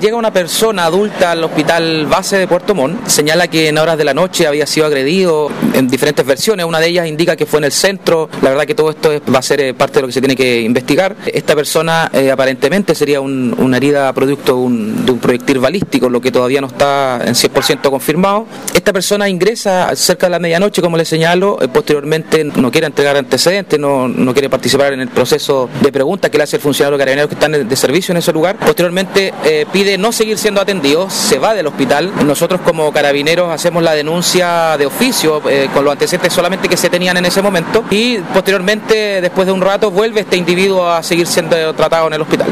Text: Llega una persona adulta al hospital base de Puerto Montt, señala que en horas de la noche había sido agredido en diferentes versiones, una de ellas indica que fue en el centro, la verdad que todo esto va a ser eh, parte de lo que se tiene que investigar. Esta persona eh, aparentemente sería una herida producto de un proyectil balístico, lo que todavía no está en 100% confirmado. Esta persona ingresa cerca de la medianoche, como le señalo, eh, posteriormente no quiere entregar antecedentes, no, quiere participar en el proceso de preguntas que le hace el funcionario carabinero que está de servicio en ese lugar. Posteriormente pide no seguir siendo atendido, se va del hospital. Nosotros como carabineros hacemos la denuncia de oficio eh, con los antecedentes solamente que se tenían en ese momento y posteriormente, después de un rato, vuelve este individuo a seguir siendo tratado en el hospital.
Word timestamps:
Llega 0.00 0.16
una 0.16 0.32
persona 0.32 0.84
adulta 0.84 1.32
al 1.32 1.42
hospital 1.42 2.06
base 2.06 2.36
de 2.38 2.46
Puerto 2.46 2.72
Montt, 2.72 3.08
señala 3.08 3.48
que 3.48 3.66
en 3.66 3.78
horas 3.78 3.98
de 3.98 4.04
la 4.04 4.14
noche 4.14 4.46
había 4.46 4.64
sido 4.64 4.86
agredido 4.86 5.50
en 5.74 5.88
diferentes 5.88 6.24
versiones, 6.24 6.66
una 6.66 6.78
de 6.78 6.86
ellas 6.86 7.08
indica 7.08 7.34
que 7.34 7.46
fue 7.46 7.58
en 7.58 7.64
el 7.64 7.72
centro, 7.72 8.30
la 8.40 8.50
verdad 8.50 8.64
que 8.64 8.76
todo 8.76 8.90
esto 8.90 9.10
va 9.34 9.40
a 9.40 9.42
ser 9.42 9.60
eh, 9.60 9.74
parte 9.74 9.94
de 9.94 10.02
lo 10.02 10.06
que 10.06 10.12
se 10.12 10.20
tiene 10.20 10.36
que 10.36 10.60
investigar. 10.60 11.16
Esta 11.26 11.56
persona 11.56 12.12
eh, 12.14 12.30
aparentemente 12.30 12.94
sería 12.94 13.20
una 13.20 13.76
herida 13.76 14.12
producto 14.12 14.52
de 14.52 15.10
un 15.10 15.18
proyectil 15.20 15.58
balístico, 15.58 16.08
lo 16.08 16.20
que 16.20 16.30
todavía 16.30 16.60
no 16.60 16.68
está 16.68 17.20
en 17.24 17.34
100% 17.34 17.90
confirmado. 17.90 18.46
Esta 18.72 18.92
persona 18.92 19.28
ingresa 19.28 19.90
cerca 19.96 20.26
de 20.26 20.30
la 20.30 20.38
medianoche, 20.38 20.80
como 20.80 20.96
le 20.96 21.04
señalo, 21.04 21.58
eh, 21.60 21.66
posteriormente 21.66 22.44
no 22.44 22.70
quiere 22.70 22.86
entregar 22.86 23.16
antecedentes, 23.16 23.80
no, 23.80 24.08
quiere 24.32 24.48
participar 24.48 24.92
en 24.92 25.00
el 25.00 25.08
proceso 25.08 25.68
de 25.82 25.90
preguntas 25.90 26.30
que 26.30 26.38
le 26.38 26.44
hace 26.44 26.54
el 26.54 26.62
funcionario 26.62 26.96
carabinero 26.96 27.28
que 27.28 27.34
está 27.34 27.48
de 27.48 27.76
servicio 27.76 28.12
en 28.12 28.18
ese 28.18 28.32
lugar. 28.32 28.56
Posteriormente 28.60 29.34
pide 29.72 29.87
no 29.96 30.12
seguir 30.12 30.36
siendo 30.36 30.60
atendido, 30.60 31.08
se 31.08 31.38
va 31.38 31.54
del 31.54 31.66
hospital. 31.66 32.12
Nosotros 32.26 32.60
como 32.60 32.92
carabineros 32.92 33.50
hacemos 33.50 33.82
la 33.82 33.94
denuncia 33.94 34.76
de 34.76 34.86
oficio 34.86 35.40
eh, 35.48 35.70
con 35.72 35.84
los 35.84 35.92
antecedentes 35.92 36.32
solamente 36.32 36.68
que 36.68 36.76
se 36.76 36.90
tenían 36.90 37.16
en 37.16 37.24
ese 37.24 37.40
momento 37.40 37.84
y 37.90 38.18
posteriormente, 38.18 39.20
después 39.20 39.46
de 39.46 39.52
un 39.52 39.60
rato, 39.60 39.90
vuelve 39.90 40.20
este 40.20 40.36
individuo 40.36 40.88
a 40.90 41.02
seguir 41.02 41.26
siendo 41.26 41.74
tratado 41.74 42.08
en 42.08 42.14
el 42.14 42.22
hospital. 42.22 42.48